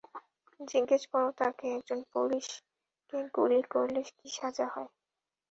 [0.59, 4.89] জিজ্ঞেস কর তাকে একজন পুলিশকে গুলি করলে কি সাজা হয়।